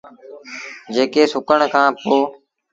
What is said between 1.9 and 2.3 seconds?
پو۔